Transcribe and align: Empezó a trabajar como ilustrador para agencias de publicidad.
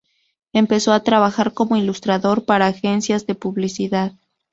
Empezó 0.51 0.93
a 0.93 1.03
trabajar 1.03 1.53
como 1.53 1.75
ilustrador 1.77 2.43
para 2.45 2.65
agencias 2.65 3.27
de 3.27 3.35
publicidad. 3.35 4.13